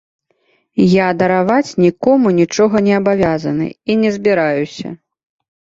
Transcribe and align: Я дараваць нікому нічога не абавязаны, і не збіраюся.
Я 0.93 1.07
дараваць 1.19 1.75
нікому 1.85 2.27
нічога 2.41 2.75
не 2.89 2.93
абавязаны, 3.01 3.65
і 3.89 4.01
не 4.07 4.19
збіраюся. 4.19 4.87